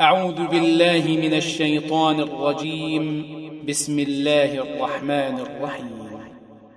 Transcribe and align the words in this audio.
أعوذ 0.00 0.46
بالله 0.46 1.02
من 1.06 1.34
الشيطان 1.34 2.20
الرجيم. 2.20 3.26
بسم 3.68 3.98
الله 3.98 4.44
الرحمن 4.44 5.40
الرحيم. 5.40 5.98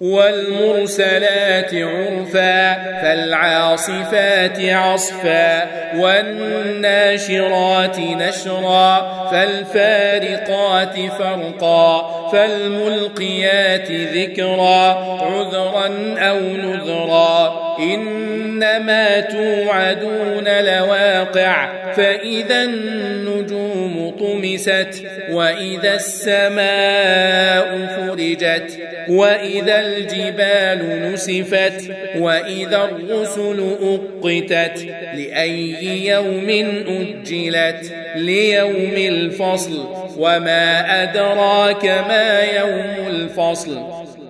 والمرسلات 0.00 1.74
عرفا 1.74 2.74
فالعاصفات 3.02 4.60
عصفا 4.60 5.68
والناشرات 5.96 7.98
نشرا 7.98 9.00
فالفارقات 9.32 10.94
فرقا 11.18 12.28
فالملقيات 12.32 13.90
ذكرا 13.90 14.92
عذرا 15.22 16.14
أو 16.18 16.40
نذرا. 16.40 17.71
إنما 17.78 19.20
توعدون 19.20 20.44
لواقع 20.64 21.82
فإذا 21.92 22.64
النجوم 22.64 24.14
طمست 24.18 25.04
وإذا 25.30 25.94
السماء 25.94 27.86
فرجت 27.96 28.78
وإذا 29.08 29.80
الجبال 29.80 31.12
نسفت 31.12 31.94
وإذا 32.16 32.84
الرسل 32.84 33.76
أقتت 33.82 34.86
لأي 35.14 36.06
يوم 36.06 36.48
أجلت 36.88 37.92
ليوم 38.16 38.94
الفصل 38.96 39.88
وما 40.18 41.02
أدراك 41.02 41.84
ما 41.84 42.40
يوم 42.40 43.06
الفصل. 43.06 43.78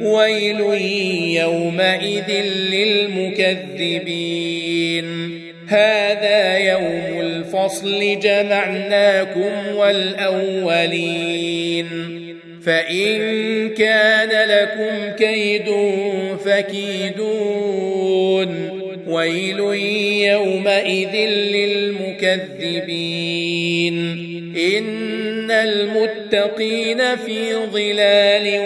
ويل 0.00 0.60
يومئذ 1.42 2.30
للمكذبين. 2.72 4.08
هذا 5.68 6.58
يوم 6.58 7.20
الفصل 7.20 8.20
جمعناكم 8.20 9.76
والأولين. 9.76 11.88
فإن 12.64 13.18
كان 13.68 14.48
لكم 14.48 15.16
كيد 15.16 15.64
فكيدون. 16.44 17.28
ويل 19.06 19.60
يومئذ 20.28 21.16
للمكذبين. 21.26 22.38
إن 24.76 25.50
المتقين 25.50 27.16
في 27.16 27.54
ظلال 27.72 28.60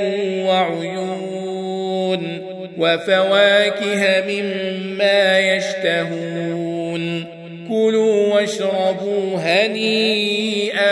وعيون. 0.46 2.42
وفواكه 2.78 4.24
مما 4.28 5.40
يشتهون. 5.40 7.24
كلوا 7.68 8.34
واشربوا 8.34 9.36
هنيئا 9.38 10.91